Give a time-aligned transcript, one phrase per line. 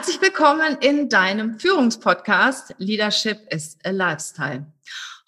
[0.00, 4.64] Herzlich willkommen in deinem Führungspodcast Leadership is a Lifestyle.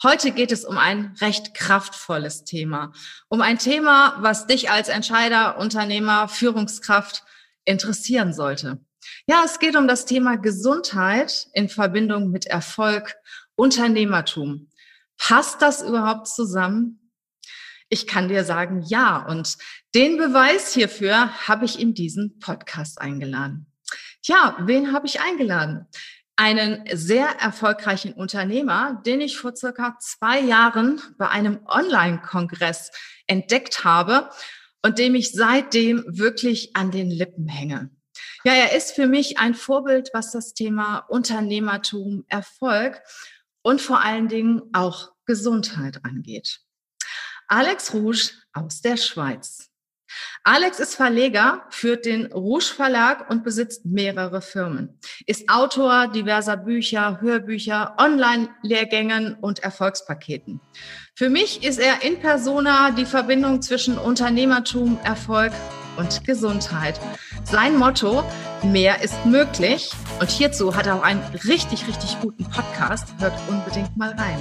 [0.02, 2.94] Heute geht es um ein recht kraftvolles Thema,
[3.28, 7.22] um ein Thema, was dich als Entscheider, Unternehmer, Führungskraft
[7.66, 8.78] interessieren sollte.
[9.26, 13.14] Ja, es geht um das Thema Gesundheit in Verbindung mit Erfolg,
[13.56, 14.70] Unternehmertum.
[15.18, 17.12] Passt das überhaupt zusammen?
[17.90, 19.18] Ich kann dir sagen, ja.
[19.18, 19.58] Und
[19.94, 23.66] den Beweis hierfür habe ich in diesen Podcast eingeladen.
[24.22, 25.86] Tja, wen habe ich eingeladen?
[26.36, 32.92] Einen sehr erfolgreichen Unternehmer, den ich vor circa zwei Jahren bei einem Online-Kongress
[33.26, 34.30] entdeckt habe
[34.82, 37.90] und dem ich seitdem wirklich an den Lippen hänge.
[38.44, 43.02] Ja, er ist für mich ein Vorbild, was das Thema Unternehmertum, Erfolg
[43.62, 46.60] und vor allen Dingen auch Gesundheit angeht.
[47.48, 49.71] Alex Rouge aus der Schweiz.
[50.44, 54.98] Alex ist Verleger, führt den Rouge Verlag und besitzt mehrere Firmen.
[55.26, 60.60] Ist Autor diverser Bücher, Hörbücher, Online-Lehrgängen und Erfolgspaketen.
[61.14, 65.52] Für mich ist er in persona die Verbindung zwischen Unternehmertum, Erfolg
[65.96, 66.98] und Gesundheit.
[67.44, 68.24] Sein Motto,
[68.64, 69.90] mehr ist möglich.
[70.20, 73.06] Und hierzu hat er auch einen richtig, richtig guten Podcast.
[73.18, 74.38] Hört unbedingt mal rein.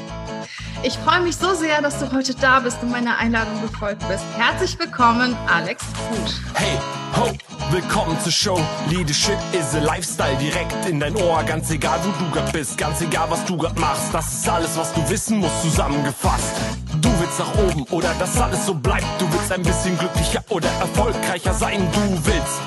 [0.84, 4.24] Ich freue mich so sehr, dass du heute da bist und meiner Einladung gefolgt bist.
[4.36, 6.42] Herzlich willkommen, Alex Fuß.
[6.56, 6.80] Hey,
[7.16, 7.32] ho,
[7.70, 8.60] willkommen zur Show.
[8.90, 11.44] Leadership is a Lifestyle direkt in dein Ohr.
[11.44, 14.12] Ganz egal, wo du grad bist, ganz egal, was du grad machst.
[14.12, 16.56] Das ist alles, was du wissen musst, zusammengefasst.
[17.00, 19.06] Du willst nach oben oder dass alles so bleibt.
[19.20, 21.88] Du willst ein bisschen glücklicher oder erfolgreicher sein.
[21.94, 22.60] Du willst,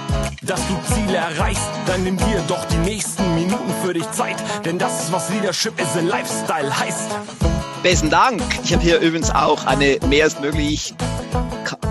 [0.43, 1.44] dass du Ziele erreichst.
[1.87, 4.37] Dann nimm dir doch die nächsten Minuten für dich Zeit.
[4.65, 7.11] Denn das ist, was Leadership is a Lifestyle heißt.
[7.83, 8.43] Besten Dank.
[8.65, 10.95] Ich habe hier übrigens auch eine mehr als möglich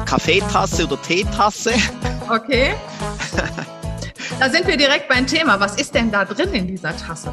[0.05, 1.73] Kaffeetasse oder Teetasse.
[2.29, 2.73] Okay.
[4.39, 5.59] Da sind wir direkt beim Thema.
[5.59, 7.31] Was ist denn da drin in dieser Tasse?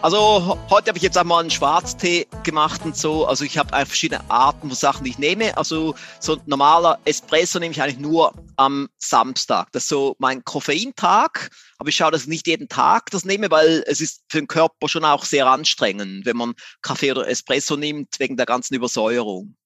[0.00, 3.26] Also heute habe ich jetzt einmal einen Schwarztee gemacht und so.
[3.26, 5.56] Also ich habe verschiedene Arten von Sachen, die ich nehme.
[5.58, 9.72] Also so ein normaler Espresso nehme ich eigentlich nur am Samstag.
[9.72, 11.48] Das ist so mein Koffeintag.
[11.78, 14.48] Aber ich schaue, dass ich nicht jeden Tag das nehme, weil es ist für den
[14.48, 19.56] Körper schon auch sehr anstrengend, wenn man Kaffee oder Espresso nimmt, wegen der ganzen Übersäuerung.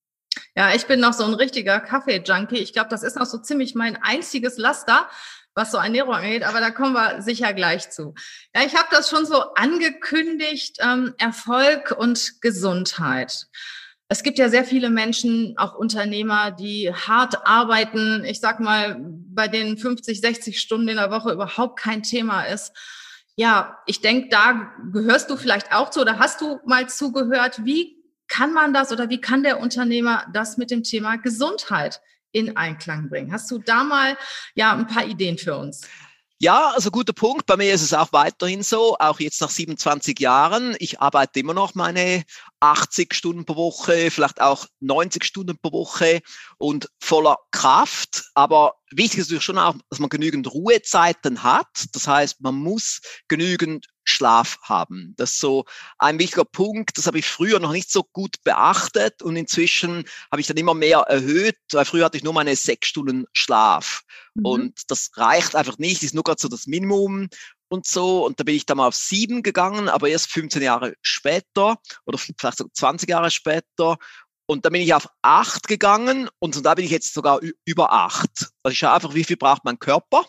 [0.55, 2.59] Ja, ich bin noch so ein richtiger Kaffee-Junkie.
[2.59, 5.09] Ich glaube, das ist noch so ziemlich mein einziges Laster
[5.57, 8.15] was so Ernährung angeht, aber da kommen wir sicher gleich zu.
[8.55, 13.47] Ja, ich habe das schon so angekündigt, ähm, Erfolg und Gesundheit.
[14.15, 18.25] Es gibt ja sehr viele Menschen, auch Unternehmer, die hart arbeiten.
[18.25, 22.73] Ich sag mal, bei denen 50, 60 Stunden in der Woche überhaupt kein Thema ist.
[23.35, 27.65] Ja, ich denke, da gehörst du vielleicht auch zu oder hast du mal zugehört.
[27.65, 32.01] Wie kann man das oder wie kann der Unternehmer das mit dem Thema Gesundheit
[32.31, 33.33] in Einklang bringen.
[33.33, 34.17] Hast du da mal
[34.55, 35.89] ja ein paar Ideen für uns?
[36.45, 37.47] Ja, also guter Punkt.
[37.47, 40.77] Bei mir ist es auch weiterhin so, auch jetzt nach 27 Jahren.
[40.79, 42.23] Ich arbeite immer noch meine
[42.61, 46.21] 80 Stunden pro Woche, vielleicht auch 90 Stunden pro Woche
[46.59, 48.25] und voller Kraft.
[48.35, 51.87] Aber wichtig ist natürlich schon auch, dass man genügend Ruhezeiten hat.
[51.93, 55.15] Das heißt, man muss genügend Schlaf haben.
[55.17, 55.65] Das ist so
[55.99, 56.97] ein wichtiger Punkt.
[56.97, 60.75] Das habe ich früher noch nicht so gut beachtet und inzwischen habe ich dann immer
[60.75, 64.03] mehr erhöht, weil früher hatte ich nur meine sechs Stunden Schlaf.
[64.35, 64.47] Mhm.
[64.47, 67.29] Und das reicht einfach nicht, das ist nur gerade so das Minimum
[67.69, 68.25] und so.
[68.25, 72.19] Und da bin ich dann mal auf sieben gegangen, aber erst 15 Jahre später oder
[72.19, 73.97] vielleicht so 20 Jahre später.
[74.47, 78.51] Und dann bin ich auf acht gegangen und da bin ich jetzt sogar über acht.
[78.63, 80.27] Also ich schaue einfach, wie viel braucht mein Körper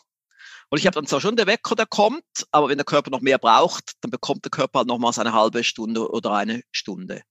[0.69, 3.21] und ich habe dann zwar schon der Wecker, der kommt, aber wenn der Körper noch
[3.21, 7.21] mehr braucht, dann bekommt der Körper halt nochmals eine halbe Stunde oder eine Stunde.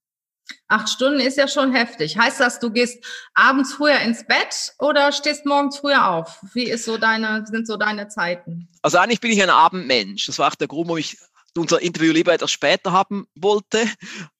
[0.68, 2.18] Acht Stunden ist ja schon heftig.
[2.18, 3.02] Heißt das, du gehst
[3.34, 6.38] abends früher ins Bett oder stehst morgens früher auf?
[6.52, 8.68] Wie ist so deine, sind so deine Zeiten?
[8.82, 10.26] Also eigentlich bin ich ein Abendmensch.
[10.26, 11.16] Das war auch der Grund, warum ich
[11.56, 13.86] unser Interview lieber etwas später haben wollte,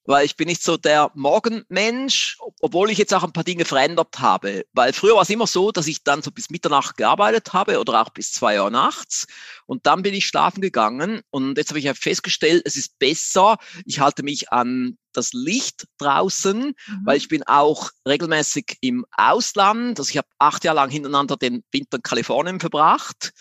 [0.05, 4.19] weil ich bin nicht so der Morgenmensch, obwohl ich jetzt auch ein paar Dinge verändert
[4.19, 4.65] habe.
[4.73, 8.03] Weil früher war es immer so, dass ich dann so bis Mitternacht gearbeitet habe oder
[8.03, 9.27] auch bis zwei Uhr nachts
[9.67, 13.57] und dann bin ich schlafen gegangen und jetzt habe ich ja festgestellt, es ist besser,
[13.85, 17.01] ich halte mich an das Licht draußen, mhm.
[17.05, 19.99] weil ich bin auch regelmäßig im Ausland.
[19.99, 23.33] Also ich habe acht Jahre lang hintereinander den Winter in Kalifornien verbracht.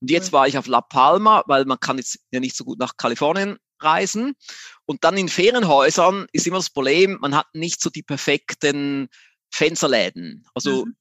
[0.00, 2.78] Und jetzt war ich auf La Palma, weil man kann jetzt ja nicht so gut
[2.78, 4.34] nach Kalifornien reisen.
[4.84, 9.08] Und dann in Ferienhäusern ist immer das Problem, man hat nicht so die perfekten
[9.50, 10.44] Fensterläden.
[10.54, 10.96] Also mhm.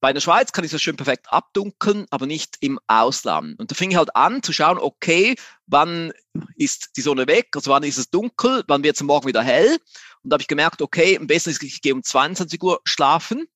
[0.00, 3.58] bei der Schweiz kann ich das schön perfekt abdunkeln, aber nicht im Ausland.
[3.58, 5.34] Und da fing ich halt an zu schauen, okay,
[5.66, 6.12] wann
[6.56, 9.78] ist die Sonne weg, also wann ist es dunkel, wann wird es morgen wieder hell.
[10.22, 13.46] Und da habe ich gemerkt, okay, am besten ist, ich gehe um 22 Uhr schlafen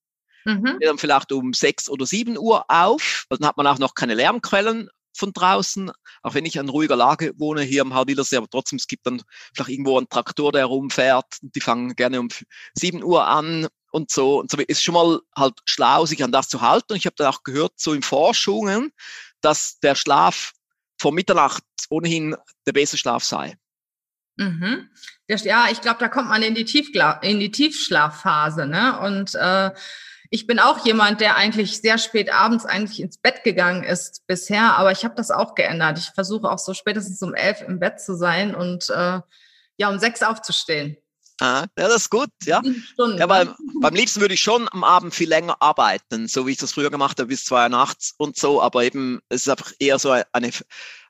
[0.45, 0.79] Mhm.
[0.81, 3.25] Dann vielleicht um sechs oder sieben Uhr auf.
[3.29, 5.91] Dann hat man auch noch keine Lärmquellen von draußen,
[6.21, 9.21] auch wenn ich in ruhiger Lage wohne hier am Halbilersee, aber trotzdem, es gibt dann
[9.53, 12.29] vielleicht irgendwo einen Traktor, der rumfährt, die fangen gerne um
[12.75, 14.39] 7 Uhr an und so.
[14.39, 16.93] Und so ist schon mal halt schlau, sich an das zu halten.
[16.93, 18.91] Und ich habe dann auch gehört, so in Forschungen,
[19.41, 20.53] dass der Schlaf
[20.99, 22.35] vor Mitternacht ohnehin
[22.65, 23.57] der beste Schlaf sei.
[24.37, 24.89] Mhm.
[25.27, 28.67] Ja, ich glaube, da kommt man in die, Tiefgla in die Tiefschlafphase.
[28.67, 28.99] Ne?
[28.99, 29.71] Und äh,
[30.29, 34.77] ich bin auch jemand, der eigentlich sehr spät abends eigentlich ins Bett gegangen ist bisher,
[34.77, 35.97] aber ich habe das auch geändert.
[35.97, 39.21] Ich versuche auch so spätestens um elf im Bett zu sein und äh,
[39.77, 40.97] ja, um sechs aufzustehen.
[41.41, 42.61] Ah, ja, das ist gut, ja.
[42.93, 46.51] Stunden, ja, weil, beim liebsten würde ich schon am Abend viel länger arbeiten, so wie
[46.51, 49.49] ich das früher gemacht habe, bis zwei Uhr nachts und so, aber eben, es ist
[49.49, 50.51] einfach eher so eine,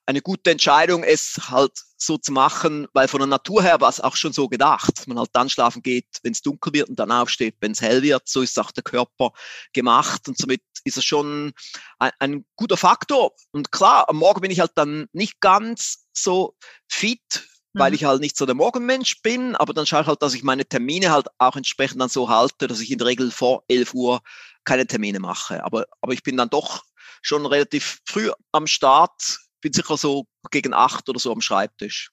[0.10, 4.00] eine gute Entscheidung, es halt so zu machen, weil von der Natur her war es
[4.00, 6.98] auch schon so gedacht, dass man halt dann schlafen geht, wenn es dunkel wird und
[6.98, 8.28] dann aufsteht, wenn es hell wird.
[8.28, 9.34] So ist auch der Körper
[9.72, 11.54] gemacht und somit ist es schon
[12.00, 13.36] ein, ein, guter Faktor.
[13.52, 16.56] Und klar, am Morgen bin ich halt dann nicht ganz so
[16.88, 17.96] fit, weil mhm.
[17.96, 20.66] ich halt nicht so der Morgenmensch bin, aber dann schaue ich halt, dass ich meine
[20.66, 24.22] Termine halt auch entsprechend dann so halte, dass ich in der Regel vor 11 Uhr
[24.64, 25.64] keine Termine mache.
[25.64, 26.82] Aber, aber ich bin dann doch
[27.22, 32.12] schon relativ früh am Start, bin sicher so gegen acht oder so am Schreibtisch.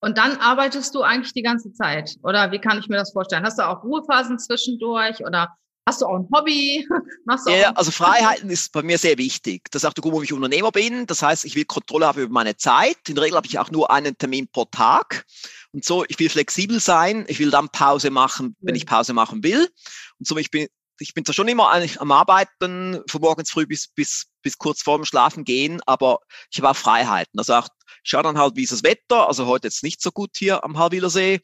[0.00, 2.16] Und dann arbeitest du eigentlich die ganze Zeit?
[2.22, 3.42] Oder wie kann ich mir das vorstellen?
[3.42, 5.48] Hast du auch Ruhephasen zwischendurch oder
[5.88, 6.86] hast du auch ein Hobby?
[7.24, 9.62] Machst du ja, also Freiheiten ist bei mir sehr wichtig.
[9.70, 11.06] Das sagt der Grund, warum ich Unternehmer bin.
[11.06, 12.98] Das heißt, ich will Kontrolle haben über meine Zeit.
[13.08, 15.24] In der Regel habe ich auch nur einen Termin pro Tag.
[15.72, 17.24] Und so, ich will flexibel sein.
[17.28, 19.70] Ich will dann Pause machen, wenn ich Pause machen will.
[20.18, 20.68] Und so, ich bin
[20.98, 24.82] ich bin zwar schon immer eigentlich am Arbeiten, von morgens früh bis, bis, bis kurz
[24.82, 26.20] vor dem Schlafen gehen, aber
[26.50, 27.38] ich habe auch Freiheiten.
[27.38, 27.68] Also auch,
[28.02, 29.28] ich schaue dann halt, wie ist das Wetter.
[29.28, 31.40] Also heute jetzt nicht so gut hier am Halwilersee.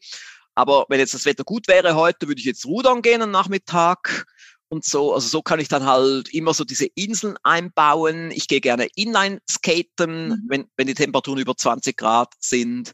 [0.55, 4.25] Aber wenn jetzt das Wetter gut wäre heute, würde ich jetzt rudern gehen am Nachmittag
[4.69, 5.13] und so.
[5.13, 8.31] Also so kann ich dann halt immer so diese Inseln einbauen.
[8.31, 10.45] Ich gehe gerne Inline-Skaten, mhm.
[10.47, 12.93] wenn, wenn die Temperaturen über 20 Grad sind.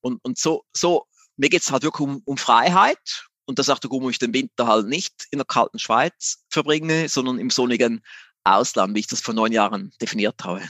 [0.00, 1.06] Und, und so, so,
[1.36, 4.66] mir geht's halt wirklich um, um Freiheit und da sagt der Gummo, ich den Winter
[4.66, 8.04] halt nicht in der kalten Schweiz verbringe, sondern im sonnigen
[8.44, 10.62] Ausland, wie ich das vor neun Jahren definiert habe.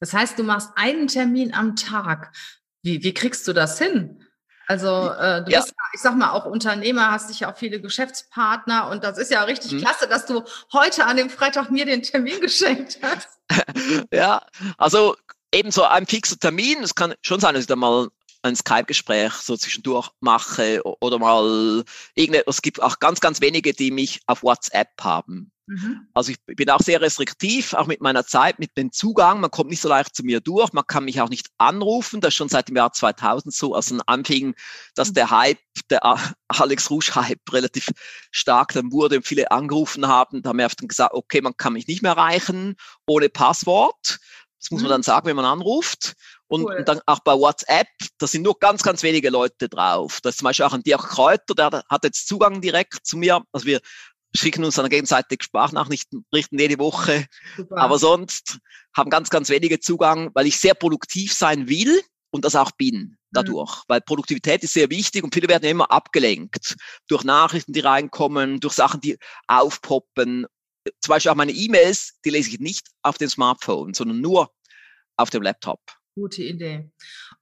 [0.00, 2.34] Das heißt, du machst einen Termin am Tag.
[2.82, 4.26] Wie, wie kriegst du das hin?
[4.66, 5.60] Also äh, du ja.
[5.60, 9.44] bist, ich sag mal, auch Unternehmer, hast dich auch viele Geschäftspartner und das ist ja
[9.44, 9.80] richtig mhm.
[9.80, 13.28] klasse, dass du heute an dem Freitag mir den Termin geschenkt hast.
[14.12, 14.44] ja,
[14.76, 15.14] also
[15.52, 16.82] ebenso ein fixer Termin.
[16.82, 18.08] Es kann schon sein, dass ich da mal
[18.42, 21.84] ein Skype-Gespräch so zwischendurch mache oder mal
[22.14, 22.56] irgendetwas.
[22.56, 25.52] Es gibt auch ganz, ganz wenige, die mich auf WhatsApp haben.
[25.66, 26.08] Mhm.
[26.12, 29.40] Also ich bin auch sehr restriktiv, auch mit meiner Zeit, mit dem Zugang.
[29.40, 30.72] Man kommt nicht so leicht zu mir durch.
[30.72, 32.20] Man kann mich auch nicht anrufen.
[32.20, 34.54] Das ist schon seit dem Jahr 2000 so, als dann anfing,
[34.94, 35.14] dass mhm.
[35.14, 35.58] der Hype,
[35.88, 36.00] der
[36.48, 37.88] Alex Rusch-Hype relativ
[38.30, 40.42] stark dann wurde und viele angerufen haben.
[40.42, 44.18] Da haben wir dann gesagt, okay, man kann mich nicht mehr erreichen ohne Passwort.
[44.62, 44.94] Das muss man mhm.
[44.94, 46.14] dann sagen, wenn man anruft.
[46.46, 46.76] Und, cool.
[46.76, 47.88] und, dann auch bei WhatsApp,
[48.18, 50.20] da sind nur ganz, ganz wenige Leute drauf.
[50.22, 53.42] Da ist zum Beispiel auch ein Dirk Kräuter, der hat jetzt Zugang direkt zu mir.
[53.52, 53.80] Also wir
[54.36, 57.26] schicken uns dann gegenseitig Sprachnachrichten richten jede Woche.
[57.56, 57.76] Super.
[57.76, 58.58] Aber sonst
[58.96, 62.00] haben ganz, ganz wenige Zugang, weil ich sehr produktiv sein will
[62.30, 63.16] und das auch bin mhm.
[63.32, 63.76] dadurch.
[63.78, 63.82] Mhm.
[63.88, 66.76] Weil Produktivität ist sehr wichtig und viele werden immer abgelenkt
[67.08, 69.18] durch Nachrichten, die reinkommen, durch Sachen, die
[69.48, 70.46] aufpoppen.
[71.00, 74.50] Zum Beispiel auch meine E-Mails, die lese ich nicht auf dem Smartphone, sondern nur
[75.16, 75.80] auf dem Laptop.
[76.14, 76.90] Gute Idee.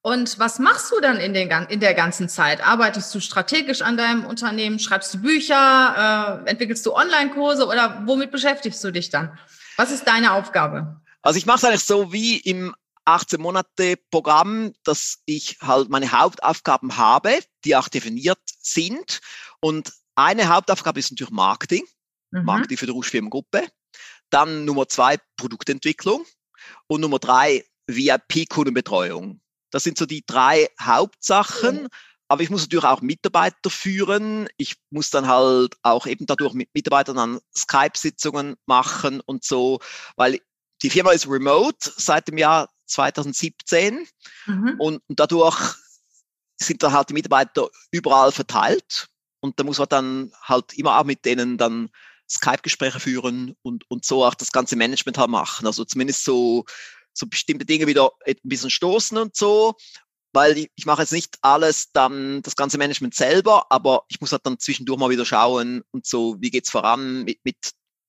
[0.03, 2.65] Und was machst du dann in, den, in der ganzen Zeit?
[2.65, 4.79] Arbeitest du strategisch an deinem Unternehmen?
[4.79, 6.43] Schreibst du Bücher?
[6.47, 9.37] Äh, entwickelst du Online-Kurse oder womit beschäftigst du dich dann?
[9.77, 11.01] Was ist deine Aufgabe?
[11.23, 16.13] Also ich mache es eigentlich so wie im 18 Monate Programm, dass ich halt meine
[16.13, 19.21] Hauptaufgaben habe, die auch definiert sind.
[19.61, 21.85] Und eine Hauptaufgabe ist natürlich Marketing,
[22.31, 22.45] mhm.
[22.45, 23.67] Marketing für die Rauschfirmengruppe.
[24.31, 26.25] Dann Nummer zwei Produktentwicklung
[26.87, 29.41] und Nummer drei VIP-Kundenbetreuung.
[29.71, 31.89] Das sind so die drei Hauptsachen.
[32.29, 34.49] Aber ich muss natürlich auch Mitarbeiter führen.
[34.57, 39.81] Ich muss dann halt auch eben dadurch mit Mitarbeitern dann Skype-Sitzungen machen und so,
[40.15, 40.41] weil
[40.83, 44.07] die Firma ist remote seit dem Jahr 2017
[44.47, 44.77] mhm.
[44.79, 45.75] und, und dadurch
[46.63, 49.09] sind da halt die Mitarbeiter überall verteilt
[49.41, 51.91] und da muss man dann halt immer auch mit denen dann
[52.31, 55.67] Skype-Gespräche führen und, und so auch das ganze Management halt machen.
[55.67, 56.65] Also zumindest so
[57.13, 59.75] so bestimmte Dinge wieder ein bisschen stoßen und so,
[60.33, 64.33] weil ich, ich mache jetzt nicht alles dann das ganze Management selber, aber ich muss
[64.33, 67.57] halt dann zwischendurch mal wieder schauen und so, wie geht's voran mit, mit,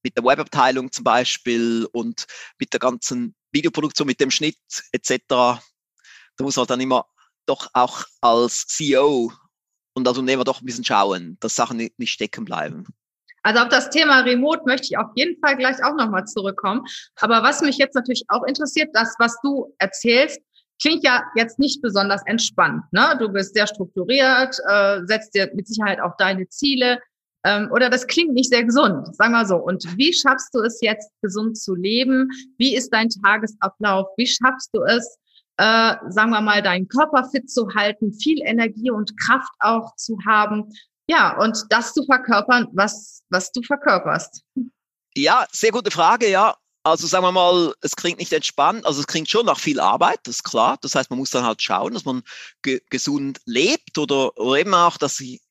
[0.04, 2.26] mit der Webabteilung zum Beispiel und
[2.60, 4.58] mit der ganzen Videoproduktion, mit dem Schnitt
[4.92, 5.20] etc.
[5.28, 5.60] Da
[6.40, 7.06] muss man halt dann immer
[7.46, 9.34] doch auch als CEO
[9.94, 12.86] und als Unternehmer doch ein bisschen schauen, dass Sachen nicht stecken bleiben.
[13.44, 16.84] Also auf das Thema Remote möchte ich auf jeden Fall gleich auch nochmal zurückkommen.
[17.20, 20.40] Aber was mich jetzt natürlich auch interessiert, das, was du erzählst,
[20.82, 22.84] klingt ja jetzt nicht besonders entspannt.
[22.92, 23.16] Ne?
[23.20, 27.00] Du bist sehr strukturiert, äh, setzt dir mit Sicherheit auch deine Ziele.
[27.44, 29.58] Ähm, oder das klingt nicht sehr gesund, sagen wir so.
[29.58, 32.30] Und wie schaffst du es jetzt, gesund zu leben?
[32.58, 34.08] Wie ist dein Tagesablauf?
[34.18, 35.18] Wie schaffst du es,
[35.58, 40.18] äh, sagen wir mal, deinen Körper fit zu halten, viel Energie und Kraft auch zu
[40.26, 40.70] haben?
[41.08, 44.44] Ja, und das zu verkörpern, was, was du verkörperst.
[45.16, 46.56] Ja, sehr gute Frage, ja.
[46.84, 50.20] Also sagen wir mal, es klingt nicht entspannt, also es klingt schon nach viel Arbeit,
[50.24, 50.78] das ist klar.
[50.82, 52.24] Das heißt, man muss dann halt schauen, dass man
[52.64, 55.42] ge gesund lebt oder, oder eben auch, dass ich,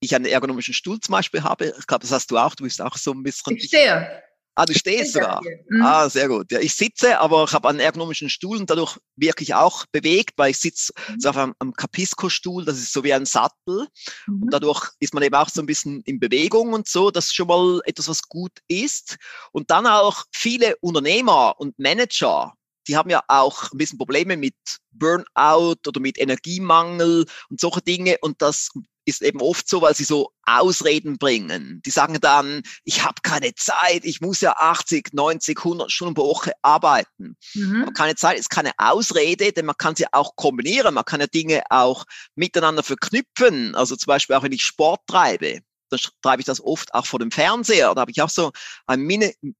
[0.00, 1.74] ich einen ergonomischen Stuhl zum Beispiel habe.
[1.78, 3.56] Ich glaube, das hast du auch, du bist auch so ein bisschen.
[3.56, 4.22] Ich stehe.
[4.56, 5.42] Ah, du stehst sogar.
[5.68, 5.82] Mhm.
[5.82, 6.52] Ah, sehr gut.
[6.52, 10.52] Ja, ich sitze, aber ich habe einen ergonomischen Stuhl und dadurch wirklich auch bewegt, weil
[10.52, 11.20] ich sitze mhm.
[11.20, 13.88] so auf einem, einem Capisco-Stuhl, das ist so wie ein Sattel.
[14.26, 14.42] Mhm.
[14.42, 17.10] Und dadurch ist man eben auch so ein bisschen in Bewegung und so.
[17.10, 19.16] Das ist schon mal etwas, was gut ist.
[19.52, 22.54] Und dann auch viele Unternehmer und Manager,
[22.86, 24.54] die haben ja auch ein bisschen Probleme mit
[24.92, 28.18] Burnout oder mit Energiemangel und solche Dinge.
[28.20, 28.70] Und das
[29.04, 31.80] ist eben oft so, weil sie so Ausreden bringen.
[31.84, 36.28] Die sagen dann, ich habe keine Zeit, ich muss ja 80, 90, 100 Stunden pro
[36.28, 37.36] Woche arbeiten.
[37.54, 37.82] Mhm.
[37.82, 40.94] Aber keine Zeit ist keine Ausrede, denn man kann sie auch kombinieren.
[40.94, 43.74] Man kann ja Dinge auch miteinander verknüpfen.
[43.74, 47.18] Also zum Beispiel auch wenn ich Sport treibe dann treibe ich das oft auch vor
[47.18, 47.94] dem Fernseher.
[47.94, 48.52] Da habe ich auch so
[48.86, 49.00] ein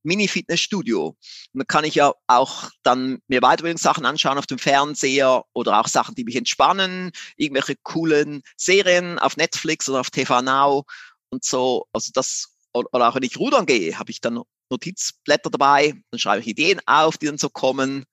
[0.03, 1.09] Mini-Fitnessstudio.
[1.09, 1.17] und
[1.53, 6.15] da kann ich ja auch dann mir Weiterbildungssachen anschauen auf dem Fernseher oder auch Sachen,
[6.15, 10.85] die mich entspannen, irgendwelche coolen Serien auf Netflix oder auf TV Now
[11.31, 11.87] und so.
[11.93, 16.41] Also das, oder auch wenn ich rudern gehe, habe ich dann Notizblätter dabei, dann schreibe
[16.41, 18.05] ich Ideen auf, die dann so kommen.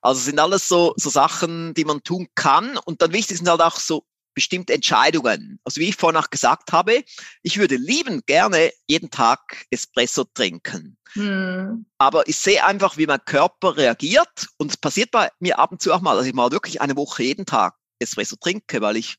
[0.00, 2.78] Also sind alles so, so Sachen, die man tun kann.
[2.78, 4.04] Und dann wichtig sind halt auch so
[4.38, 5.58] bestimmte Entscheidungen.
[5.64, 7.02] Also wie ich vorhin auch gesagt habe,
[7.42, 10.96] ich würde lieben gerne jeden Tag Espresso trinken.
[11.14, 11.86] Hm.
[11.98, 15.82] Aber ich sehe einfach, wie mein Körper reagiert und es passiert bei mir ab und
[15.82, 19.16] zu auch mal, dass ich mal wirklich eine Woche jeden Tag Espresso trinke, weil ich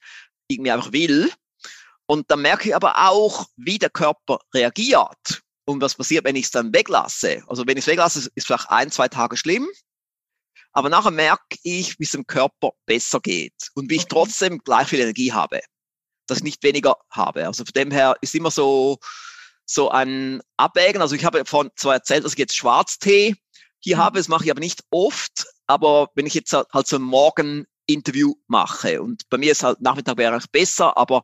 [0.47, 1.29] irgendwie einfach will.
[2.05, 6.45] Und dann merke ich aber auch, wie der Körper reagiert und was passiert, wenn ich
[6.45, 7.43] es dann weglasse.
[7.47, 9.67] Also wenn ich es weglasse, ist vielleicht ein, zwei Tage schlimm.
[10.73, 14.87] Aber nachher merke ich, wie es dem Körper besser geht und wie ich trotzdem gleich
[14.87, 15.61] viel Energie habe,
[16.27, 17.45] dass ich nicht weniger habe.
[17.45, 18.99] Also von dem her ist immer so,
[19.65, 21.01] so ein Abwägen.
[21.01, 23.35] Also ich habe vorhin zwar erzählt, dass ich jetzt Schwarztee
[23.79, 24.01] hier mhm.
[24.01, 25.45] habe, das mache ich aber nicht oft.
[25.67, 30.17] Aber wenn ich jetzt halt so ein Morgen-Interview mache und bei mir ist halt Nachmittag
[30.17, 31.23] wäre eigentlich besser, aber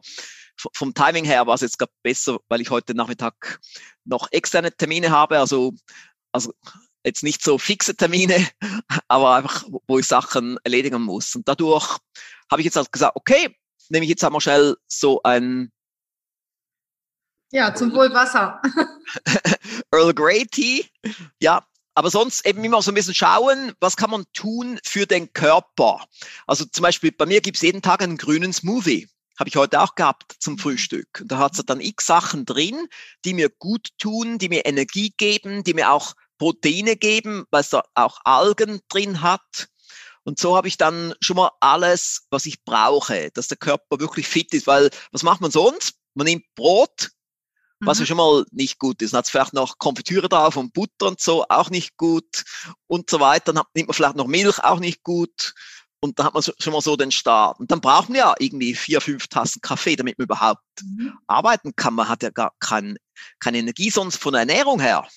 [0.73, 3.59] vom Timing her war es jetzt gerade besser, weil ich heute Nachmittag
[4.05, 5.37] noch externe Termine habe.
[5.39, 5.73] Also,
[6.31, 6.53] also
[7.05, 8.47] jetzt nicht so fixe Termine,
[9.07, 11.35] aber einfach, wo ich Sachen erledigen muss.
[11.35, 11.97] Und dadurch
[12.51, 13.55] habe ich jetzt halt gesagt, okay,
[13.89, 15.71] nehme ich jetzt einmal schnell so ein
[17.51, 18.61] ja, zum Wohl Wasser.
[19.91, 20.85] Earl Grey Tea.
[21.39, 25.31] Ja, aber sonst eben immer so ein bisschen schauen, was kann man tun für den
[25.31, 26.05] Körper.
[26.47, 29.07] Also zum Beispiel bei mir gibt es jeden Tag einen grünen Smoothie.
[29.39, 31.07] Habe ich heute auch gehabt zum Frühstück.
[31.21, 32.87] Und da hat es dann x Sachen drin,
[33.23, 37.69] die mir gut tun, die mir Energie geben, die mir auch Proteine geben, weil es
[37.69, 39.69] da auch Algen drin hat.
[40.23, 44.27] Und so habe ich dann schon mal alles, was ich brauche, dass der Körper wirklich
[44.27, 44.67] fit ist.
[44.67, 45.93] Weil was macht man sonst?
[46.15, 47.11] Man nimmt Brot,
[47.79, 48.01] was mhm.
[48.01, 49.13] ja schon mal nicht gut ist.
[49.13, 52.43] Dann hat es vielleicht noch Konfitüre drauf und Butter und so, auch nicht gut
[52.87, 53.53] und so weiter.
[53.53, 55.53] Dann nimmt man vielleicht noch Milch, auch nicht gut.
[55.99, 57.59] Und dann hat man schon mal so den Start.
[57.59, 61.13] Und dann braucht man ja irgendwie vier, fünf Tassen Kaffee, damit man überhaupt mhm.
[61.27, 61.95] arbeiten kann.
[61.95, 62.97] Man hat ja gar kein,
[63.39, 65.07] keine Energie sonst von der Ernährung her.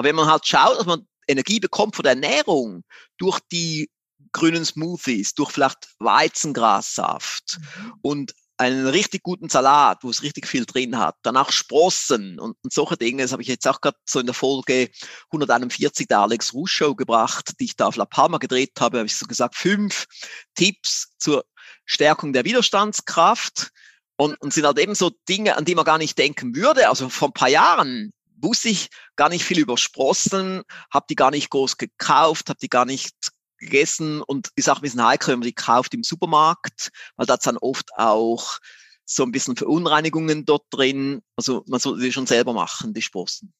[0.00, 2.84] Aber wenn man halt schaut, dass man Energie bekommt von der Ernährung
[3.18, 3.90] durch die
[4.32, 7.92] grünen Smoothies, durch vielleicht Weizengrassaft mhm.
[8.00, 12.72] und einen richtig guten Salat, wo es richtig viel drin hat, danach Sprossen und, und
[12.72, 13.20] solche Dinge.
[13.24, 14.88] Das habe ich jetzt auch gerade so in der Folge
[15.32, 19.06] 141 der Alex Rusch Show gebracht, die ich da auf La Palma gedreht habe, habe
[19.06, 20.06] ich so gesagt, fünf
[20.54, 21.44] Tipps zur
[21.84, 23.68] Stärkung der Widerstandskraft
[24.16, 26.88] und, und sind halt eben so Dinge, an die man gar nicht denken würde.
[26.88, 31.30] Also vor ein paar Jahren wusste ich gar nicht viel über Sprossen, habe die gar
[31.30, 33.14] nicht groß gekauft, habe die gar nicht
[33.58, 37.36] gegessen und ist auch ein bisschen heikel, wenn man die kauft im Supermarkt, weil da
[37.36, 38.58] dann oft auch
[39.04, 41.22] so ein bisschen Verunreinigungen dort drin.
[41.36, 43.52] Also man sollte die schon selber machen, die Sprossen.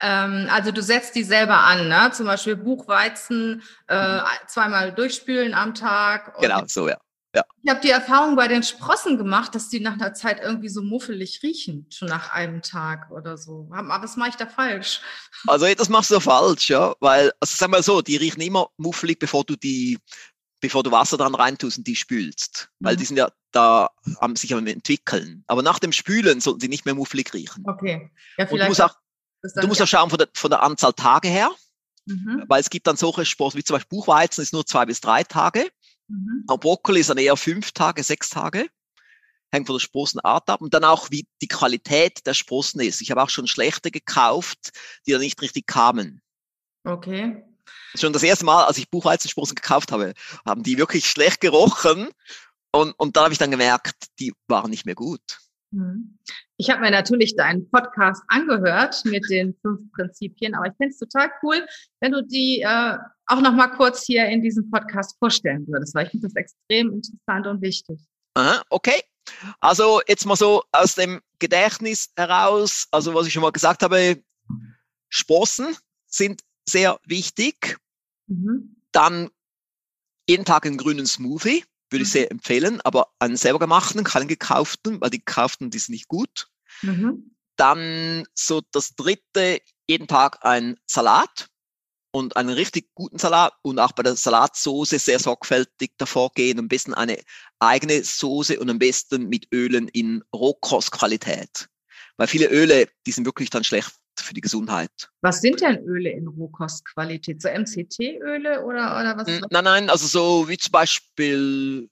[0.00, 2.10] Ähm, also du setzt die selber an, ne?
[2.12, 4.24] Zum Beispiel Buchweizen äh, mhm.
[4.46, 6.38] zweimal durchspülen am Tag.
[6.38, 6.98] genau, so ja.
[7.36, 7.44] Ja.
[7.62, 10.80] Ich habe die Erfahrung bei den Sprossen gemacht, dass die nach einer Zeit irgendwie so
[10.80, 13.68] muffelig riechen, schon nach einem Tag oder so.
[13.72, 15.00] Aber was mache ich da falsch?
[15.46, 19.18] Also das machst du falsch, ja, weil, also sag mal so, die riechen immer muffelig,
[19.18, 19.98] bevor du die
[20.60, 22.70] bevor du Wasser dran reintust und die spülst.
[22.78, 22.86] Mhm.
[22.86, 25.44] Weil die sind ja da am sich am entwickeln.
[25.46, 27.64] Aber nach dem Spülen sollten sie nicht mehr mufflig riechen.
[27.66, 28.10] Okay.
[28.38, 28.96] Ja, vielleicht du musst auch,
[29.42, 31.50] du musst auch schauen von der, von der Anzahl Tage her.
[32.06, 32.44] Mhm.
[32.48, 35.24] Weil es gibt dann solche Sports, wie zum Beispiel Buchweizen ist nur zwei bis drei
[35.24, 35.68] Tage.
[36.08, 36.44] Mhm.
[36.46, 38.68] Aber Brokkoli ist dann eher fünf Tage, sechs Tage.
[39.52, 40.60] Hängt von der Sprossenart ab.
[40.60, 43.00] Und dann auch, wie die Qualität der Sprossen ist.
[43.00, 44.70] Ich habe auch schon schlechte gekauft,
[45.06, 46.20] die dann nicht richtig kamen.
[46.84, 47.44] Okay.
[47.94, 52.08] Schon das erste Mal, als ich Buchweizensprossen gekauft habe, haben die wirklich schlecht gerochen.
[52.72, 55.22] Und, und da habe ich dann gemerkt, die waren nicht mehr gut.
[55.70, 56.18] Mhm.
[56.58, 60.98] Ich habe mir natürlich deinen Podcast angehört mit den fünf Prinzipien, aber ich finde es
[60.98, 61.66] total cool,
[62.00, 66.06] wenn du die äh, auch noch mal kurz hier in diesem Podcast vorstellen würdest, weil
[66.06, 68.00] ich finde das extrem interessant und wichtig.
[68.34, 69.02] Aha, okay.
[69.60, 74.22] Also jetzt mal so aus dem Gedächtnis heraus, also was ich schon mal gesagt habe,
[75.08, 77.78] Sprossen sind sehr wichtig.
[78.26, 78.76] Mhm.
[78.92, 79.30] Dann
[80.28, 82.12] jeden Tag einen grünen Smoothie, würde ich mhm.
[82.12, 86.48] sehr empfehlen, aber einen selber gemachten, keinen gekauften, weil die gekauften, die sind nicht gut.
[86.82, 87.36] Mhm.
[87.56, 91.48] Dann so das dritte, jeden Tag ein Salat
[92.12, 96.68] und einen richtig guten Salat und auch bei der Salatsoße sehr sorgfältig davor gehen, ein
[96.68, 97.18] bisschen eine
[97.58, 101.68] eigene Soße und am besten mit Ölen in Rohkostqualität.
[102.16, 104.90] Weil viele Öle, die sind wirklich dann schlecht für die Gesundheit.
[105.20, 107.42] Was sind denn Öle in Rohkostqualität?
[107.42, 109.26] So MCT-Öle oder, oder was?
[109.50, 111.90] Nein, nein, also so wie zum Beispiel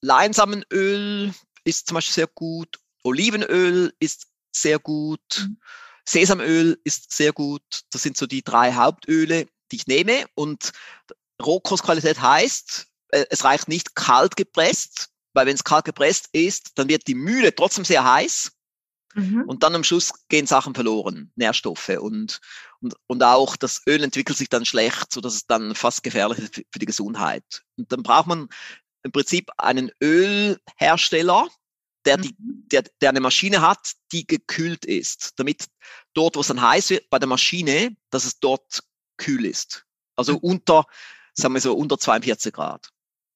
[0.00, 1.32] Leinsamenöl
[1.64, 5.58] ist zum Beispiel sehr gut, Olivenöl ist sehr gut, mhm.
[6.10, 7.62] Sesamöl ist sehr gut.
[7.90, 10.26] Das sind so die drei Hauptöle, die ich nehme.
[10.34, 10.72] Und
[11.42, 16.88] Rohkostqualität heißt, äh, es reicht nicht kalt gepresst, weil wenn es kalt gepresst ist, dann
[16.88, 18.52] wird die Mühle trotzdem sehr heiß
[19.14, 19.44] Mhm.
[19.46, 22.40] Und dann am Schluss gehen Sachen verloren, Nährstoffe und,
[22.80, 26.38] und, und auch das Öl entwickelt sich dann schlecht, so dass es dann fast gefährlich
[26.38, 27.64] ist für die Gesundheit.
[27.76, 28.48] Und dann braucht man
[29.02, 31.48] im Prinzip einen Ölhersteller,
[32.04, 32.64] der, die, mhm.
[32.70, 35.66] der, der eine Maschine hat, die gekühlt ist, damit
[36.14, 38.82] dort, wo es dann heiß wird, bei der Maschine, dass es dort
[39.16, 39.84] kühl ist.
[40.16, 40.38] Also mhm.
[40.38, 40.86] unter,
[41.34, 42.88] sagen wir so, unter 42 Grad.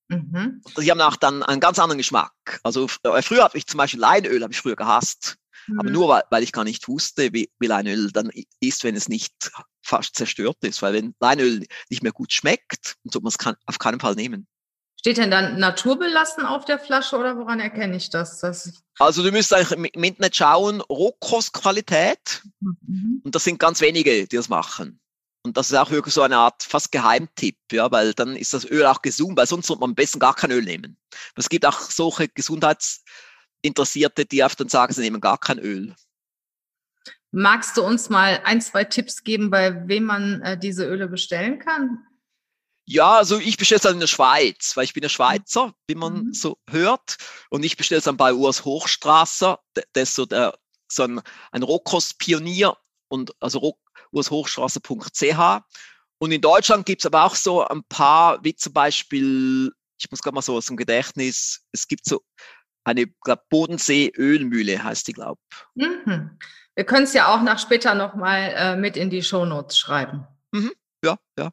[0.09, 0.63] Mhm.
[0.79, 2.61] Die haben auch dann einen ganz anderen Geschmack.
[2.63, 5.37] Also äh, früher habe ich zum Beispiel Leinöl, habe ich früher gehasst.
[5.67, 5.81] Mhm.
[5.81, 9.09] Aber nur weil, weil ich gar nicht wusste, wie, wie Leinöl dann ist, wenn es
[9.09, 10.83] nicht fast zerstört ist.
[10.83, 14.47] Weil wenn Leinöl nicht mehr gut schmeckt, sollte man es auf keinen Fall nehmen.
[15.03, 18.41] Steht denn dann naturbelassen auf der Flasche oder woran erkenne ich das?
[18.99, 22.43] also du müsst eigentlich im Internet schauen, Rohkostqualität.
[22.61, 23.21] Mhm.
[23.25, 25.01] Und das sind ganz wenige, die das machen.
[25.45, 28.65] Und das ist auch wirklich so eine Art fast Geheimtipp, ja, weil dann ist das
[28.65, 30.97] Öl auch gesund, weil sonst sollte man am besten gar kein Öl nehmen.
[31.35, 33.03] Es gibt auch solche Gesundheits-
[33.63, 35.95] Interessierte, die oft dann sagen, sie nehmen gar kein Öl.
[37.31, 41.59] Magst du uns mal ein, zwei Tipps geben, bei wem man äh, diese Öle bestellen
[41.61, 42.05] kann?
[42.93, 45.95] Ja, also ich bestelle es dann in der Schweiz, weil ich bin ja Schweizer, wie
[45.95, 46.35] man mhm.
[46.35, 47.17] so hört.
[47.49, 50.59] Und ich bestelle es dann bei Urs Hochstrasser, der, ist so, der,
[50.91, 52.77] so ein, ein Rohkostpionier
[53.09, 53.79] und also
[54.13, 55.63] urshochstraße.ch.
[56.19, 60.21] Und in Deutschland gibt es aber auch so ein paar, wie zum Beispiel, ich muss
[60.21, 62.21] gerade mal so aus dem Gedächtnis, es gibt so
[62.85, 65.41] eine glaub, Bodensee-Ölmühle heißt die, glaube
[65.77, 65.87] ich.
[65.87, 66.39] Mhm.
[66.75, 70.27] Wir können es ja auch nach später nochmal äh, mit in die Shownotes schreiben.
[70.51, 70.73] Mhm.
[71.03, 71.53] Ja, ja.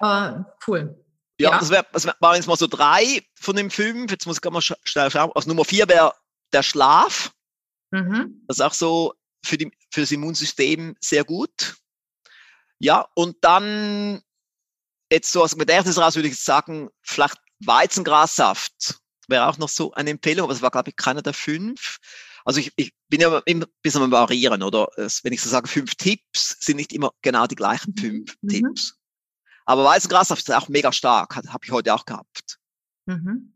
[0.00, 1.02] Äh, cool.
[1.38, 1.58] Ja, ja.
[1.58, 4.10] das, wär, das waren jetzt mal so drei von den fünf.
[4.10, 5.32] Jetzt muss ich mal schnell schauen.
[5.34, 6.12] Also Nummer vier wäre
[6.52, 7.32] der Schlaf.
[7.90, 8.44] Mhm.
[8.46, 11.76] Das ist auch so für, die, für das Immunsystem sehr gut.
[12.78, 14.22] Ja, und dann
[15.10, 19.92] jetzt so aus dem Gedächtnis raus würde ich sagen, vielleicht Weizengrassaft wäre auch noch so
[19.92, 21.98] eine Empfehlung, aber es war, glaube ich, keiner der fünf.
[22.44, 25.68] Also ich, ich bin ja immer ein bisschen am Variieren, oder wenn ich so sage,
[25.68, 28.00] fünf Tipps, sind nicht immer genau die gleichen mhm.
[28.00, 28.48] fünf mhm.
[28.48, 28.98] Tipps.
[29.66, 32.58] Aber Weißengrassaft ist auch mega stark, habe ich heute auch gehabt.
[33.06, 33.52] Mhm.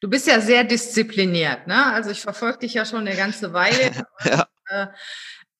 [0.00, 1.86] Du bist ja sehr diszipliniert, ne?
[1.86, 4.06] Also ich verfolge dich ja schon eine ganze Weile.
[4.24, 4.48] ja.
[4.68, 4.86] äh,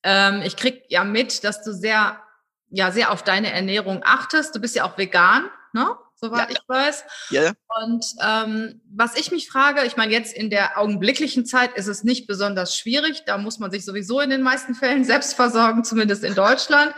[0.03, 2.21] ähm, ich krieg ja mit, dass du sehr,
[2.71, 4.55] ja, sehr auf deine Ernährung achtest.
[4.55, 5.97] Du bist ja auch vegan, ne?
[6.25, 6.57] soweit ja.
[6.57, 7.05] ich weiß.
[7.31, 7.53] Ja.
[7.83, 12.05] Und ähm, was ich mich frage, ich meine, jetzt in der augenblicklichen Zeit ist es
[12.05, 13.25] nicht besonders schwierig.
[13.27, 16.95] Da muss man sich sowieso in den meisten Fällen selbst versorgen, zumindest in Deutschland.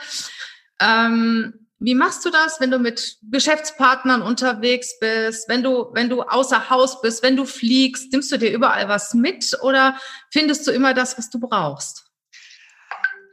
[0.81, 6.22] Ähm, wie machst du das, wenn du mit Geschäftspartnern unterwegs bist, wenn du, wenn du
[6.22, 9.98] außer Haus bist, wenn du fliegst, nimmst du dir überall was mit oder
[10.32, 12.04] findest du immer das, was du brauchst?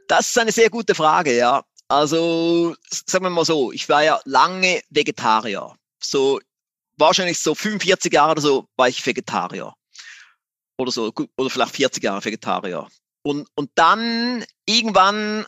[0.08, 1.64] Das ist eine sehr gute Frage, ja.
[1.88, 5.74] Also, sagen wir mal so, ich war ja lange Vegetarier.
[6.02, 6.40] So,
[6.96, 9.72] wahrscheinlich so 45 Jahre oder so war ich Vegetarier.
[10.76, 12.88] Oder so, oder vielleicht 40 Jahre Vegetarier.
[13.22, 15.46] Und, und dann irgendwann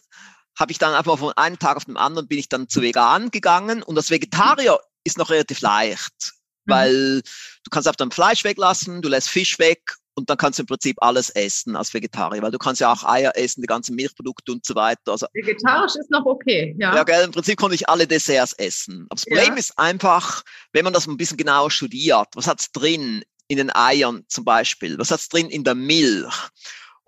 [0.59, 3.31] habe ich dann einfach von einem Tag auf den anderen bin ich dann zu vegan
[3.31, 6.33] gegangen und als Vegetarier ist noch relativ leicht,
[6.64, 6.73] mhm.
[6.73, 10.62] weil du kannst auf dein Fleisch weglassen, du lässt Fisch weg und dann kannst du
[10.62, 13.95] im Prinzip alles essen als Vegetarier, weil du kannst ja auch Eier essen, die ganzen
[13.95, 15.12] Milchprodukte und so weiter.
[15.12, 16.95] Also, Vegetarisch ist noch okay, ja.
[16.95, 19.07] Ja, gell, im Prinzip konnte ich alle Desserts essen.
[19.11, 19.59] Aber das Problem ja.
[19.59, 20.42] ist einfach,
[20.73, 24.99] wenn man das ein bisschen genauer studiert, was hat's drin in den Eiern zum Beispiel?
[24.99, 26.35] Was hat's drin in der Milch?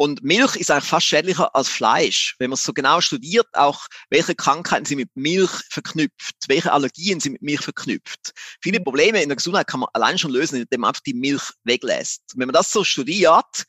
[0.01, 2.37] Und Milch ist eigentlich fast schädlicher als Fleisch.
[2.39, 7.19] Wenn man es so genau studiert, auch welche Krankheiten sind mit Milch verknüpft, welche Allergien
[7.19, 8.33] sind mit Milch verknüpft.
[8.63, 11.51] Viele Probleme in der Gesundheit kann man allein schon lösen, indem man einfach die Milch
[11.65, 12.23] weglässt.
[12.37, 13.65] wenn man das so studiert,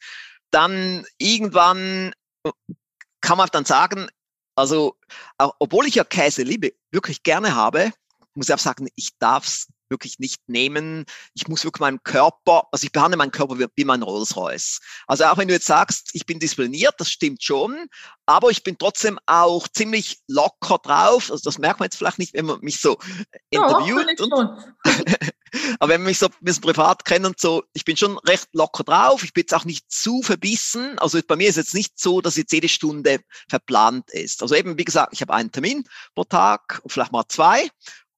[0.52, 2.14] dann irgendwann
[3.22, 4.08] kann man dann sagen,
[4.56, 5.00] also,
[5.38, 7.92] auch, obwohl ich ja Käse liebe, wirklich gerne habe,
[8.36, 11.06] muss ich auch sagen, ich darf es wirklich nicht nehmen.
[11.34, 14.80] Ich muss wirklich meinen Körper, also ich behandle meinen Körper wie, wie mein Rolls Royce.
[15.08, 17.88] Also auch wenn du jetzt sagst, ich bin diszipliniert, das stimmt schon,
[18.26, 21.32] aber ich bin trotzdem auch ziemlich locker drauf.
[21.32, 22.98] Also das merkt man jetzt vielleicht nicht, wenn man mich so
[23.50, 24.22] interviewt.
[24.22, 24.34] und,
[25.80, 28.48] aber wenn man mich so ein bisschen privat kennt und so, ich bin schon recht
[28.54, 29.24] locker drauf.
[29.24, 30.98] Ich bin jetzt auch nicht zu verbissen.
[31.00, 34.42] Also bei mir ist jetzt nicht so, dass jetzt jede Stunde verplant ist.
[34.42, 35.84] Also eben, wie gesagt, ich habe einen Termin
[36.16, 37.70] pro Tag, vielleicht mal zwei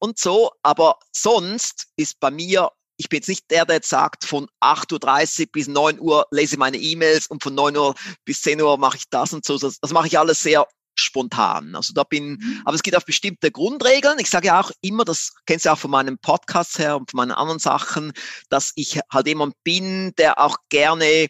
[0.02, 0.52] und so.
[0.64, 5.42] Aber sonst ist bei mir, ich bin jetzt nicht der, der jetzt sagt, von 8.30
[5.42, 8.78] Uhr bis 9 Uhr lese ich meine E-Mails und von 9 Uhr bis 10 Uhr
[8.78, 9.58] mache ich das und so.
[9.58, 11.76] Das, das mache ich alles sehr spontan.
[11.76, 12.62] Also da bin, mhm.
[12.66, 14.20] aber es geht auf bestimmte Grundregeln.
[14.20, 17.18] Ich sage ja auch immer, das kennst du auch von meinem Podcast her und von
[17.18, 18.12] meinen anderen Sachen,
[18.50, 21.28] dass ich halt jemand bin, der auch gerne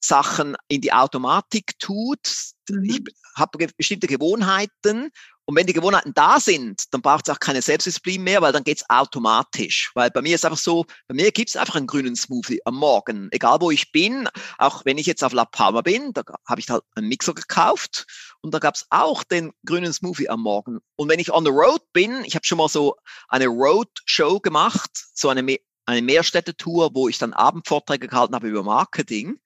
[0.00, 2.28] Sachen in die Automatik tut.
[2.68, 2.84] Mhm.
[2.84, 3.02] Ich
[3.36, 5.10] habe bestimmte Gewohnheiten
[5.46, 8.64] und wenn die Gewohnheiten da sind, dann braucht es auch keine Selbstdisziplin mehr, weil dann
[8.64, 9.90] geht's automatisch.
[9.94, 13.28] Weil bei mir ist einfach so, bei mir gibt's einfach einen grünen Smoothie am Morgen.
[13.30, 14.28] Egal wo ich bin,
[14.58, 18.06] auch wenn ich jetzt auf La Palma bin, da habe ich halt einen Mixer gekauft
[18.40, 20.78] und da gab's auch den grünen Smoothie am Morgen.
[20.96, 22.96] Und wenn ich on the road bin, ich habe schon mal so
[23.28, 29.38] eine Roadshow gemacht, so eine eine Mehrstädtetour, wo ich dann Abendvorträge gehalten habe über Marketing.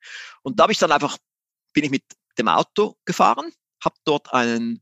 [0.42, 1.18] Und da habe ich dann einfach,
[1.72, 2.04] bin ich mit
[2.38, 3.52] dem Auto gefahren,
[3.84, 4.80] habe dort einen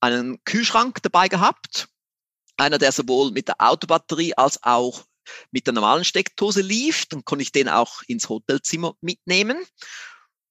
[0.00, 1.88] einen Kühlschrank dabei gehabt.
[2.56, 5.04] Einer, der sowohl mit der Autobatterie als auch
[5.50, 7.06] mit der normalen Steckdose lief.
[7.06, 9.64] Dann konnte ich den auch ins Hotelzimmer mitnehmen.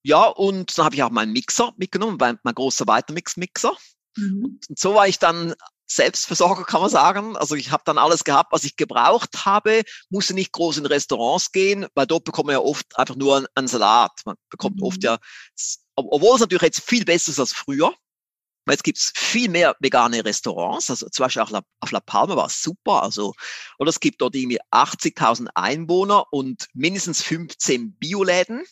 [0.03, 3.75] Ja, und dann habe ich auch meinen Mixer mitgenommen, mein großer Weitermix-Mixer.
[4.15, 4.59] Mhm.
[4.69, 5.53] Und so war ich dann
[5.89, 7.37] Selbstversorger, kann man sagen.
[7.37, 11.51] Also ich habe dann alles gehabt, was ich gebraucht habe, musste nicht groß in Restaurants
[11.51, 14.11] gehen, weil dort bekommt man ja oft einfach nur einen Salat.
[14.25, 14.83] Man bekommt mhm.
[14.83, 15.17] oft ja,
[15.95, 17.93] obwohl es natürlich jetzt viel besser ist als früher,
[18.69, 22.61] Jetzt gibt's viel mehr vegane Restaurants, also zum Beispiel auch auf La Palma war es
[22.61, 23.33] super, also,
[23.79, 28.63] oder es gibt dort irgendwie 80.000 Einwohner und mindestens 15 Bioläden.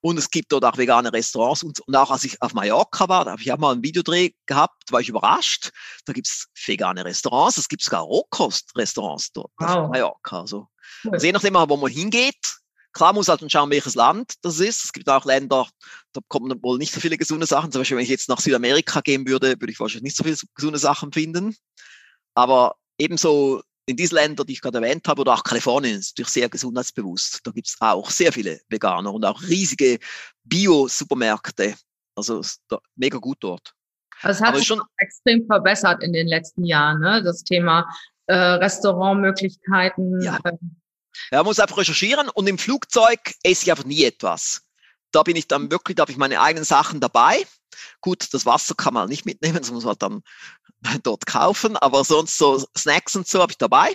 [0.00, 1.62] Und es gibt dort auch vegane Restaurants.
[1.62, 4.30] Und, und auch als ich auf Mallorca war, da habe ich auch mal einen Videodreh
[4.46, 5.70] gehabt, war ich überrascht.
[6.06, 9.70] Da gibt's vegane Restaurants, es gibt sogar Rohkostrestaurants dort wow.
[9.70, 10.40] auf Mallorca.
[10.40, 10.68] Also,
[11.10, 12.58] also je nachdem, wo man hingeht,
[12.98, 14.86] Klar muss halt schauen, welches Land das ist.
[14.86, 15.68] Es gibt auch Länder,
[16.12, 17.70] da kommen wohl nicht so viele gesunde Sachen.
[17.70, 20.36] Zum Beispiel, wenn ich jetzt nach Südamerika gehen würde, würde ich wahrscheinlich nicht so viele
[20.56, 21.54] gesunde Sachen finden.
[22.34, 26.32] Aber ebenso in diesen Ländern, die ich gerade erwähnt habe, oder auch Kalifornien ist natürlich
[26.32, 27.38] sehr gesundheitsbewusst.
[27.44, 30.00] Da gibt es auch sehr viele Veganer und auch riesige
[30.42, 31.76] Bio-Supermärkte.
[32.16, 32.42] Also
[32.96, 33.74] mega gut dort.
[34.22, 37.22] Also es hat sich schon extrem verbessert in den letzten Jahren, ne?
[37.22, 37.88] das Thema
[38.26, 40.20] äh, Restaurantmöglichkeiten.
[40.20, 40.40] Ja.
[40.42, 40.54] Äh,
[41.30, 44.62] ja, man muss einfach recherchieren und im Flugzeug esse ich einfach nie etwas.
[45.12, 47.46] Da bin ich dann wirklich, da habe ich meine eigenen Sachen dabei.
[48.00, 50.22] Gut, das Wasser kann man nicht mitnehmen, das muss man dann
[51.02, 53.94] dort kaufen, aber sonst so Snacks und so habe ich dabei.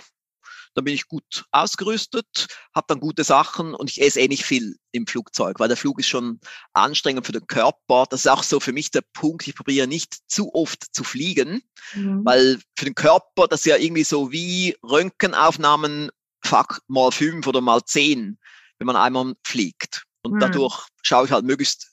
[0.74, 4.76] Da bin ich gut ausgerüstet, habe dann gute Sachen und ich esse eh nicht viel
[4.90, 6.40] im Flugzeug, weil der Flug ist schon
[6.72, 8.06] anstrengend für den Körper.
[8.10, 9.46] Das ist auch so für mich der Punkt.
[9.46, 11.62] Ich probiere nicht zu oft zu fliegen,
[11.94, 12.24] mhm.
[12.24, 16.10] weil für den Körper das ist ja irgendwie so wie Röntgenaufnahmen
[16.54, 18.38] Fakt mal fünf oder mal zehn,
[18.78, 20.04] wenn man einmal fliegt.
[20.22, 20.38] Und mhm.
[20.38, 21.88] dadurch schaue ich halt möglichst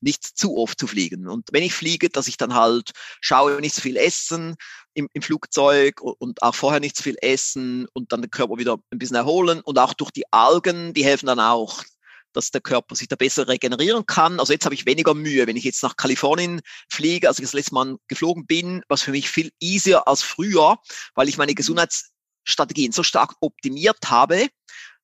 [0.00, 1.28] nicht zu oft zu fliegen.
[1.28, 4.56] Und wenn ich fliege, dass ich dann halt schaue, nicht so viel essen
[4.94, 8.78] im, im Flugzeug und auch vorher nicht so viel essen und dann den Körper wieder
[8.90, 11.84] ein bisschen erholen und auch durch die Algen, die helfen dann auch,
[12.32, 14.40] dass der Körper sich da besser regenerieren kann.
[14.40, 17.52] Also jetzt habe ich weniger Mühe, wenn ich jetzt nach Kalifornien fliege, als ich das
[17.52, 20.78] letzte Mal geflogen bin, was für mich viel easier als früher,
[21.14, 21.56] weil ich meine mhm.
[21.56, 22.10] Gesundheits
[22.44, 24.48] Strategien so stark optimiert habe,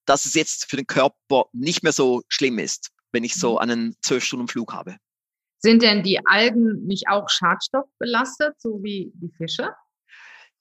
[0.06, 3.58] dass es jetzt für den Körper nicht mehr so schlimm ist, wenn ich so mhm.
[3.58, 4.96] einen zwölf Stunden Flug habe.
[5.58, 9.74] Sind denn die Algen nicht auch schadstoffbelastet, so wie die Fische?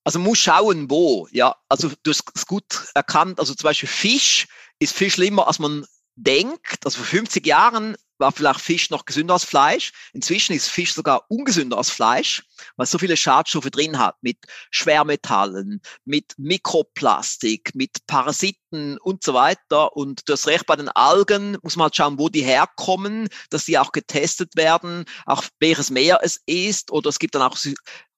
[0.03, 1.27] Also muss schauen, wo.
[1.31, 3.39] Ja, also du hast es gut erkannt.
[3.39, 4.47] Also zum Beispiel Fisch
[4.79, 5.85] ist viel schlimmer, als man
[6.15, 6.85] denkt.
[6.85, 9.91] Also vor 50 Jahren war vielleicht Fisch noch gesünder als Fleisch.
[10.13, 12.43] Inzwischen ist Fisch sogar ungesünder als Fleisch,
[12.75, 14.38] weil es so viele Schadstoffe drin hat mit
[14.71, 19.95] Schwermetallen, mit Mikroplastik, mit Parasiten und so weiter.
[19.95, 23.65] Und du hast recht, bei den Algen muss man halt schauen, wo die herkommen, dass
[23.65, 26.91] die auch getestet werden, auch welches Meer es ist.
[26.91, 27.58] Oder es gibt dann auch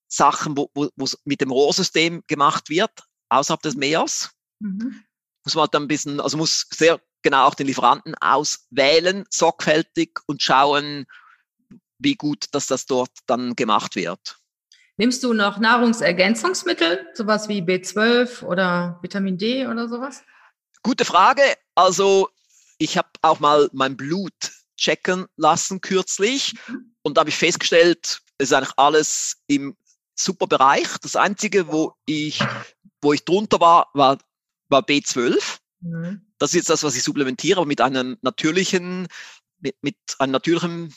[0.08, 2.92] Sachen, wo, wo es mit dem Rohrsystem gemacht wird,
[3.30, 4.32] außerhalb des Meeres.
[4.60, 5.04] Mhm.
[5.44, 10.20] Muss man halt dann ein bisschen, also muss sehr genau auch den Lieferanten auswählen, sorgfältig
[10.28, 11.06] und schauen,
[12.00, 14.38] wie gut, dass das dort dann gemacht wird.
[14.98, 20.24] Nimmst du noch Nahrungsergänzungsmittel, sowas wie B12 oder Vitamin D oder sowas?
[20.82, 21.44] Gute Frage.
[21.76, 22.30] Also
[22.80, 24.34] ich habe auch mal mein Blut
[24.76, 26.96] checken lassen kürzlich mhm.
[27.04, 29.76] und da habe ich festgestellt, es ist eigentlich alles im
[30.16, 30.88] super Bereich.
[31.02, 32.44] Das Einzige, wo ich,
[33.02, 34.18] wo ich drunter war, war,
[34.70, 35.60] war B12.
[35.82, 36.22] Mhm.
[36.38, 39.08] Das ist jetzt das, was ich supplementiere, aber mit einem natürlichen,
[39.60, 40.94] mit, mit einem natürlichen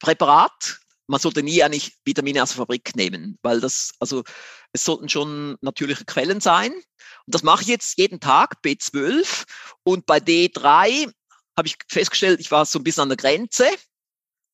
[0.00, 0.80] Präparat.
[1.06, 4.24] Man sollte nie eigentlich Vitamine aus der Fabrik nehmen, weil das, also
[4.72, 6.72] es sollten schon natürliche Quellen sein.
[6.72, 9.44] Und das mache ich jetzt jeden Tag, B12.
[9.84, 11.10] Und bei D3
[11.56, 13.66] habe ich festgestellt, ich war so ein bisschen an der Grenze.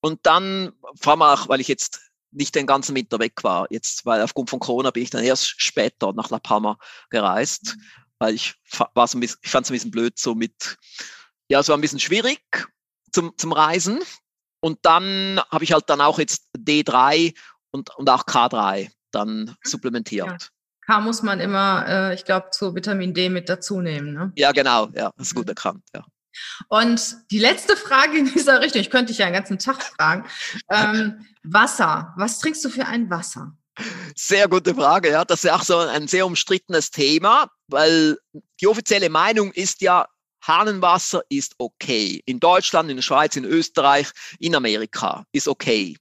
[0.01, 2.01] Und dann, vor allem auch, weil ich jetzt
[2.33, 5.61] nicht den ganzen Winter weg war, jetzt, weil aufgrund von Corona bin ich dann erst
[5.61, 6.79] später nach La Palma
[7.11, 7.77] gereist.
[7.77, 8.55] Mhm weil ich
[8.95, 10.79] war so ein bisschen, ich fand es ein bisschen blöd, so mit,
[11.49, 12.41] ja, es war ein bisschen schwierig
[13.11, 13.99] zum, zum Reisen.
[14.61, 17.37] Und dann habe ich halt dann auch jetzt D3
[17.73, 19.57] und, und auch K3 dann mhm.
[19.65, 20.29] supplementiert.
[20.29, 20.37] Ja.
[20.87, 24.13] K muss man immer, äh, ich glaube, zu Vitamin D mit dazu nehmen.
[24.15, 24.33] Ne?
[24.37, 25.51] Ja, genau, ja, das ist gut mhm.
[25.51, 26.05] erkannt, ja.
[26.69, 30.27] Und die letzte Frage in dieser Richtung, ich könnte dich ja einen ganzen Tag fragen.
[30.71, 33.53] Ähm, Wasser, was trinkst du für ein Wasser?
[34.17, 35.25] Sehr gute Frage, ja.
[35.25, 38.19] Das ist auch so ein sehr umstrittenes Thema, weil
[38.61, 40.07] die offizielle Meinung ist ja,
[40.45, 42.21] Hahnenwasser ist okay.
[42.27, 45.97] In Deutschland, in der Schweiz, in Österreich, in Amerika ist okay.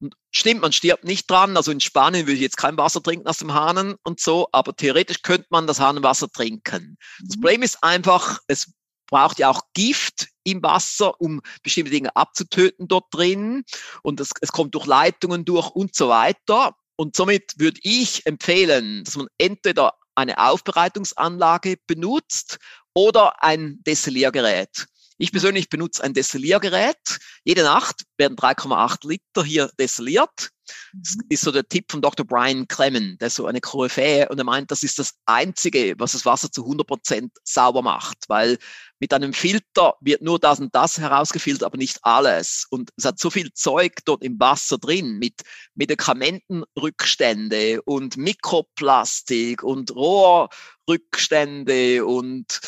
[0.00, 1.56] Und stimmt, man stirbt nicht dran.
[1.56, 4.74] Also in Spanien würde ich jetzt kein Wasser trinken aus dem Hahnen und so, aber
[4.74, 6.96] theoretisch könnte man das Hahnenwasser trinken.
[7.20, 7.40] Das mhm.
[7.40, 8.72] Problem ist einfach, es
[9.10, 13.64] braucht ja auch Gift im Wasser, um bestimmte Dinge abzutöten dort drin.
[14.02, 16.74] Und es, es kommt durch Leitungen durch und so weiter.
[17.00, 22.58] Und somit würde ich empfehlen, dass man entweder eine Aufbereitungsanlage benutzt
[22.92, 24.84] oder ein Destilliergerät.
[25.16, 26.98] Ich persönlich benutze ein Destilliergerät.
[27.42, 30.50] Jede Nacht werden 3,8 Liter hier destilliert.
[30.92, 31.22] Das mhm.
[31.30, 32.26] ist so der Tipp von Dr.
[32.26, 36.12] Brian Clemmen, der ist so eine Koryphäe und er meint, das ist das Einzige, was
[36.12, 38.58] das Wasser zu 100 Prozent sauber macht, weil
[39.00, 42.66] mit einem Filter wird nur das und das herausgefiltert, aber nicht alles.
[42.70, 45.40] Und es hat so viel Zeug dort im Wasser drin mit
[45.74, 52.60] Medikamentenrückstände und Mikroplastik und Rohrrückstände und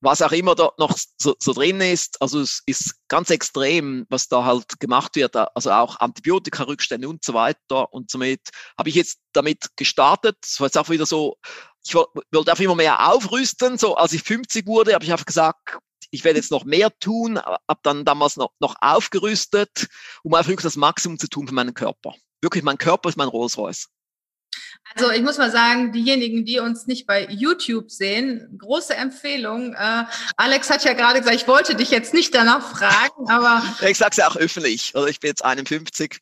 [0.00, 4.28] was auch immer dort noch so, so, drin ist, also es ist ganz extrem, was
[4.28, 7.92] da halt gemacht wird, also auch Antibiotika-Rückstände und so weiter.
[7.92, 8.40] Und somit
[8.78, 10.36] habe ich jetzt damit gestartet.
[10.42, 11.38] Es war jetzt auch wieder so,
[11.84, 13.78] ich wollte einfach immer mehr aufrüsten.
[13.78, 15.78] So als ich 50 wurde, habe ich einfach gesagt,
[16.10, 19.88] ich werde jetzt noch mehr tun, habe dann damals noch, noch aufgerüstet,
[20.22, 22.14] um einfach wirklich das Maximum zu tun für meinen Körper.
[22.40, 23.88] Wirklich, mein Körper ist mein Rolls Royce.
[24.94, 29.74] Also ich muss mal sagen, diejenigen, die uns nicht bei YouTube sehen, große Empfehlung.
[29.74, 30.04] Äh,
[30.36, 33.62] Alex hat ja gerade gesagt, ich wollte dich jetzt nicht danach fragen, aber...
[33.86, 34.92] Ich sage es ja auch öffentlich.
[34.94, 36.18] Also ich bin jetzt 51.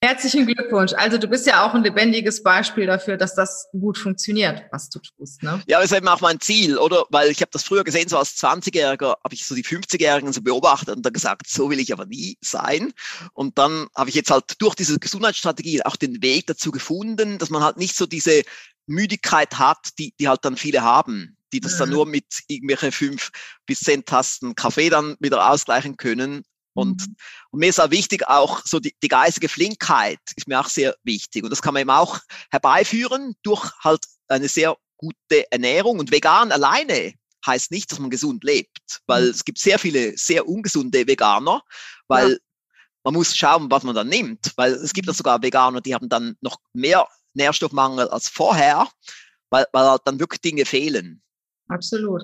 [0.00, 0.92] Herzlichen Glückwunsch.
[0.92, 5.00] Also du bist ja auch ein lebendiges Beispiel dafür, dass das gut funktioniert, was du
[5.00, 5.42] tust.
[5.42, 5.60] Ne?
[5.66, 7.04] Ja, das ist eben auch mein Ziel, oder?
[7.10, 10.40] Weil ich habe das früher gesehen, so als 20-Jähriger habe ich so die 50-Jährigen so
[10.40, 12.92] beobachtet und dann gesagt, so will ich aber nie sein.
[13.32, 17.50] Und dann habe ich jetzt halt durch diese Gesundheitsstrategie auch den Weg dazu gefunden, dass
[17.50, 18.42] man halt nicht so diese
[18.86, 21.78] Müdigkeit hat, die, die halt dann viele haben die das mhm.
[21.78, 23.30] dann nur mit irgendwelche fünf
[23.64, 27.16] bis zehn Tasten Kaffee dann wieder ausgleichen können, und, mhm.
[27.50, 30.96] und, mir ist auch wichtig, auch so die, die geistige Flinkheit ist mir auch sehr
[31.02, 31.42] wichtig.
[31.42, 35.98] Und das kann man eben auch herbeiführen durch halt eine sehr gute Ernährung.
[35.98, 37.14] Und vegan alleine
[37.46, 39.30] heißt nicht, dass man gesund lebt, weil mhm.
[39.30, 41.62] es gibt sehr viele sehr ungesunde Veganer,
[42.06, 42.38] weil ja.
[43.04, 45.16] man muss schauen, was man dann nimmt, weil es gibt ja mhm.
[45.16, 48.88] sogar Veganer, die haben dann noch mehr Nährstoffmangel als vorher,
[49.50, 51.22] weil, weil halt dann wirklich Dinge fehlen.
[51.68, 52.22] Absolut.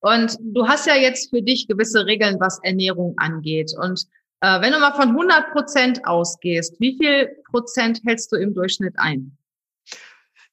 [0.00, 3.72] Und du hast ja jetzt für dich gewisse Regeln, was Ernährung angeht.
[3.78, 4.04] Und
[4.40, 8.94] äh, wenn du mal von 100 Prozent ausgehst, wie viel Prozent hältst du im Durchschnitt
[8.96, 9.36] ein?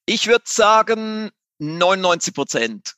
[0.06, 2.94] Ich würde sagen 99 Prozent.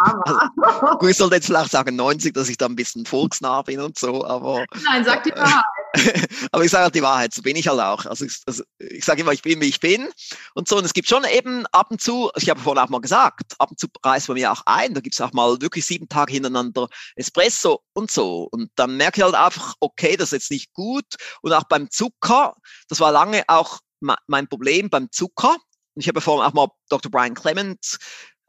[0.00, 0.96] Aber.
[0.98, 3.98] Gut, ich sollte jetzt vielleicht sagen 90, dass ich da ein bisschen volksnah bin und
[3.98, 4.64] so, aber.
[4.84, 5.64] Nein, sag die Wahrheit.
[6.52, 8.06] aber ich sage halt die Wahrheit, so bin ich halt auch.
[8.06, 10.08] Also ich, also ich sage immer, ich bin, wie ich bin
[10.54, 10.76] und so.
[10.76, 13.70] Und es gibt schon eben ab und zu, ich habe vorhin auch mal gesagt, ab
[13.70, 16.32] und zu reist bei mir auch ein, da gibt es auch mal wirklich sieben Tage
[16.32, 18.48] hintereinander Espresso und so.
[18.50, 21.06] Und dann merke ich halt einfach, okay, das ist jetzt nicht gut.
[21.42, 22.54] Und auch beim Zucker,
[22.88, 23.78] das war lange auch
[24.26, 25.56] mein Problem beim Zucker.
[25.96, 27.10] Ich habe vorhin auch mal Dr.
[27.10, 27.98] Brian Clement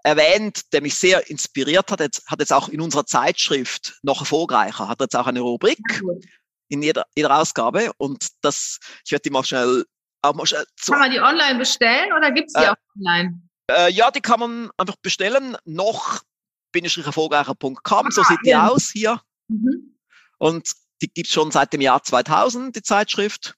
[0.05, 4.87] erwähnt, der mich sehr inspiriert hat, jetzt, hat jetzt auch in unserer Zeitschrift noch erfolgreicher,
[4.87, 5.79] hat jetzt auch eine Rubrik
[6.69, 9.83] in jeder, jeder Ausgabe und das, ich werde die mal schnell,
[10.21, 12.75] auch mal schnell zu, Kann man die online bestellen oder gibt es die äh, auch
[12.95, 13.41] online?
[13.69, 16.21] Äh, ja, die kann man einfach bestellen, noch
[16.75, 18.67] erfolgreicher.com, so sieht die ja.
[18.67, 19.21] aus hier.
[19.47, 19.97] Mhm.
[20.37, 23.55] Und die gibt es schon seit dem Jahr 2000, die Zeitschrift.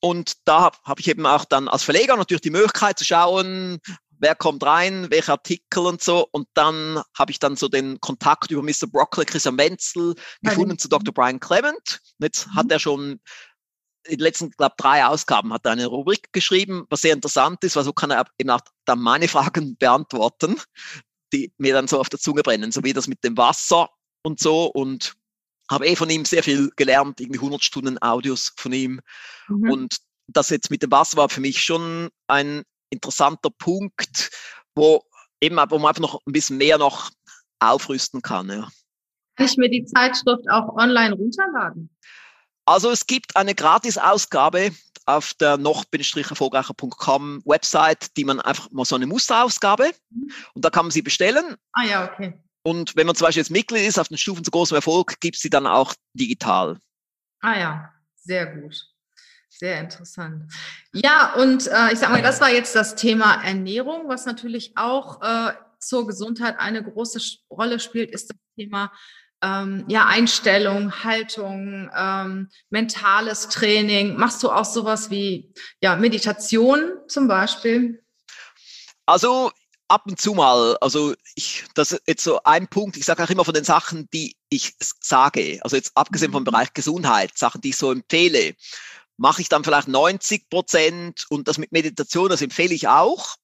[0.00, 3.78] Und da habe hab ich eben auch dann als Verleger natürlich die Möglichkeit zu schauen,
[4.24, 6.26] wer kommt rein, welche Artikel und so.
[6.32, 8.86] Und dann habe ich dann so den Kontakt über Mr.
[8.90, 11.12] Broccoli, Christian Wenzel gefunden zu Dr.
[11.12, 12.00] Brian Clement.
[12.18, 12.54] Jetzt mhm.
[12.54, 13.20] hat er schon
[14.06, 17.76] in den letzten, glaube drei Ausgaben hat er eine Rubrik geschrieben, was sehr interessant ist,
[17.76, 20.60] weil so kann er eben auch dann meine Fragen beantworten,
[21.32, 23.90] die mir dann so auf der Zunge brennen, so wie das mit dem Wasser
[24.22, 24.66] und so.
[24.66, 25.14] Und
[25.70, 29.00] habe eh von ihm sehr viel gelernt, irgendwie 100 Stunden Audios von ihm.
[29.48, 29.70] Mhm.
[29.70, 29.96] Und
[30.28, 34.30] das jetzt mit dem Wasser war für mich schon ein interessanter Punkt,
[34.74, 35.02] wo
[35.40, 37.10] eben, wo man einfach noch ein bisschen mehr noch
[37.58, 38.48] aufrüsten kann.
[38.48, 38.68] Ja.
[39.36, 41.90] Kann ich mir die Zeitschrift auch online runterladen?
[42.66, 44.72] Also es gibt eine Gratis-Ausgabe
[45.06, 50.32] auf der noch-erfolgreicher.com Website, die man einfach mal so eine Musterausgabe mhm.
[50.54, 51.56] und da kann man sie bestellen.
[51.72, 52.40] Ah ja, okay.
[52.62, 55.36] Und wenn man zum Beispiel jetzt Mitglied ist auf den Stufen zu großem Erfolg, gibt
[55.36, 56.78] es sie dann auch digital.
[57.40, 58.93] Ah ja, sehr gut.
[59.58, 60.52] Sehr interessant.
[60.92, 65.22] Ja, und äh, ich sag mal, das war jetzt das Thema Ernährung, was natürlich auch
[65.22, 68.92] äh, zur Gesundheit eine große Rolle spielt, ist das Thema
[69.42, 74.16] ähm, ja, Einstellung, Haltung, ähm, mentales Training.
[74.16, 78.02] Machst du auch sowas wie ja, Meditation zum Beispiel?
[79.06, 79.52] Also
[79.88, 83.30] ab und zu mal, also ich, das ist jetzt so ein Punkt, ich sage auch
[83.30, 86.46] immer von den Sachen, die ich sage, also jetzt abgesehen vom mhm.
[86.46, 88.54] Bereich Gesundheit, Sachen, die ich so empfehle,
[89.16, 93.36] mache ich dann vielleicht 90 Prozent und das mit Meditation, das empfehle ich auch,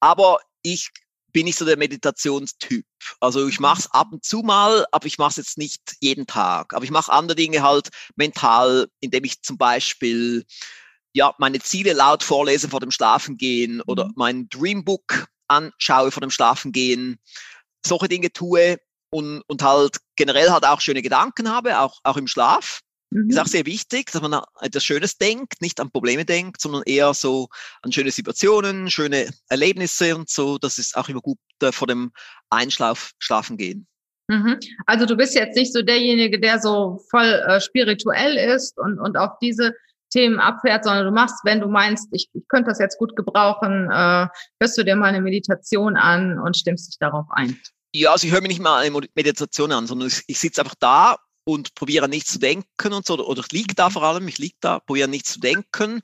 [0.00, 0.90] aber ich
[1.32, 2.84] bin nicht so der Meditationstyp.
[3.20, 6.26] Also ich mache es ab und zu mal, aber ich mache es jetzt nicht jeden
[6.26, 6.74] Tag.
[6.74, 10.44] Aber ich mache andere Dinge halt mental, indem ich zum Beispiel
[11.14, 14.12] ja meine Ziele laut vorlese vor dem Schlafengehen oder mhm.
[14.16, 17.18] mein Dreambook anschaue vor dem Schlafengehen,
[17.84, 18.78] solche Dinge tue
[19.10, 22.80] und, und halt generell halt auch schöne Gedanken habe, auch, auch im Schlaf.
[23.12, 23.30] Mhm.
[23.30, 26.82] Ist auch sehr wichtig, dass man an etwas Schönes denkt, nicht an Probleme denkt, sondern
[26.86, 27.48] eher so
[27.82, 30.58] an schöne Situationen, schöne Erlebnisse und so.
[30.58, 32.12] Das ist auch immer gut äh, vor dem
[32.50, 33.86] Einschlafen gehen.
[34.28, 34.58] Mhm.
[34.86, 39.16] Also du bist jetzt nicht so derjenige, der so voll äh, spirituell ist und, und
[39.16, 39.74] auf diese
[40.10, 43.90] Themen abfährt, sondern du machst, wenn du meinst, ich, ich könnte das jetzt gut gebrauchen,
[43.90, 44.26] äh,
[44.60, 47.58] hörst du dir mal eine Meditation an und stimmst dich darauf ein.
[47.94, 50.76] Ja, also ich höre mir nicht mal eine Meditation an, sondern ich, ich sitze einfach
[50.78, 54.28] da und probiere nicht zu denken und so, oder, oder ich liege da vor allem,
[54.28, 56.02] ich liege da, probiere nicht zu denken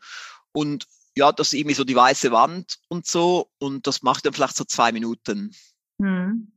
[0.53, 4.33] und ja, das ist irgendwie so die weiße Wand und so und das macht dann
[4.33, 5.55] vielleicht so zwei Minuten.
[6.01, 6.53] Hm.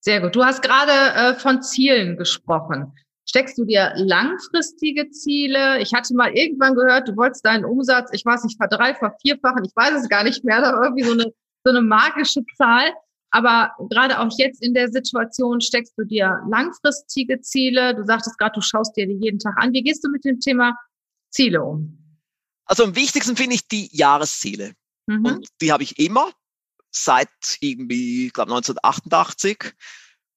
[0.00, 0.34] Sehr gut.
[0.34, 2.92] Du hast gerade äh, von Zielen gesprochen.
[3.28, 5.80] Steckst du dir langfristige Ziele?
[5.80, 9.70] Ich hatte mal irgendwann gehört, du wolltest deinen Umsatz, ich weiß nicht, verdreifachen, vierfachen, ich
[9.76, 11.32] weiß es gar nicht mehr, da irgendwie so eine,
[11.64, 12.92] so eine magische Zahl.
[13.32, 17.94] Aber gerade auch jetzt in der Situation steckst du dir langfristige Ziele.
[17.94, 19.72] Du sagtest gerade, du schaust dir die jeden Tag an.
[19.72, 20.76] Wie gehst du mit dem Thema
[21.30, 21.98] Ziele um?
[22.66, 24.74] Also am wichtigsten finde ich die Jahresziele.
[25.06, 25.24] Mhm.
[25.24, 26.30] Und die habe ich immer
[26.90, 29.72] seit irgendwie, ich glaube 1988.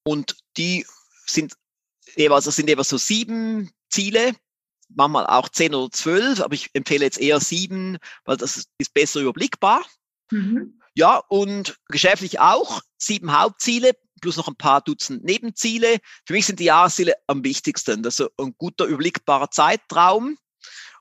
[0.03, 0.85] Und die
[1.27, 1.53] sind
[2.15, 4.33] jeweils, das sind jeweils so sieben Ziele,
[4.87, 9.19] manchmal auch zehn oder zwölf, aber ich empfehle jetzt eher sieben, weil das ist besser
[9.19, 9.85] überblickbar.
[10.31, 10.79] Mhm.
[10.95, 15.97] Ja, und geschäftlich auch sieben Hauptziele plus noch ein paar Dutzend Nebenziele.
[16.25, 18.01] Für mich sind die Jahresziele am wichtigsten.
[18.01, 20.37] Das ist ein guter, überblickbarer Zeitraum.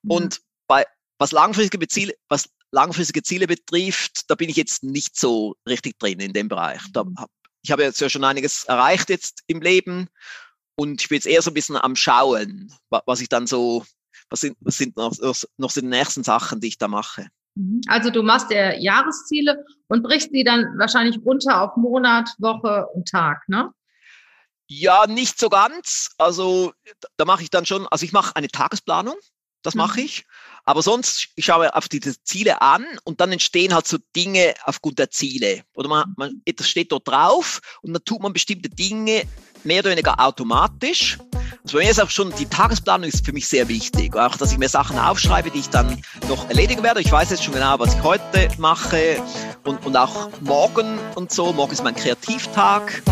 [0.03, 0.11] Mhm.
[0.11, 0.85] Und bei,
[1.19, 6.21] was langfristige Ziele, was langfristige Ziele betrifft, da bin ich jetzt nicht so richtig drin
[6.21, 6.83] in dem Bereich.
[6.93, 7.17] Da, mhm.
[7.63, 10.09] ich habe jetzt ja schon einiges erreicht jetzt im Leben
[10.77, 13.87] und ich bin jetzt eher so ein bisschen am Schauen, was ich dann so,
[14.29, 15.13] was sind, was sind noch,
[15.57, 17.29] noch so die nächsten Sachen, die ich da mache.
[17.55, 17.81] Mhm.
[17.87, 23.09] Also du machst dir Jahresziele und brichst die dann wahrscheinlich runter auf Monat, Woche und
[23.09, 23.71] Tag, ne?
[24.67, 26.11] Ja, nicht so ganz.
[26.19, 26.73] Also
[27.17, 29.17] da mache ich dann schon, also ich mache eine Tagesplanung,
[29.63, 30.07] das mache mhm.
[30.07, 30.25] ich.
[30.65, 34.99] Aber sonst, ich schaue auf diese Ziele an und dann entstehen halt so Dinge aufgrund
[34.99, 35.63] der Ziele.
[35.75, 39.25] Oder man, man, etwas steht dort drauf und dann tut man bestimmte Dinge
[39.63, 41.19] mehr oder weniger automatisch.
[41.67, 44.15] Also bei mir ist auch schon die Tagesplanung ist für mich sehr wichtig.
[44.17, 45.99] Auch, dass ich mir Sachen aufschreibe, die ich dann
[46.29, 47.01] noch erledigen werde.
[47.01, 49.17] Ich weiß jetzt schon genau, was ich heute mache
[49.65, 51.55] und, und auch morgen und so.
[51.55, 53.03] Morgen ist mein Kreativtag.